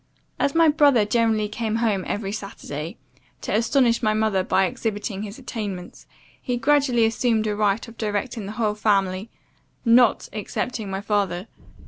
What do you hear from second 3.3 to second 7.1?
to astonish my mother by exhibiting his attainments, he gradually